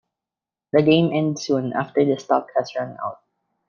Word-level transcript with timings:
The 0.73 0.81
game 0.81 1.11
ends 1.13 1.43
soon 1.45 1.73
after 1.73 2.03
the 2.03 2.17
stock 2.19 2.47
has 2.57 2.73
run 2.75 2.97
out. 3.05 3.21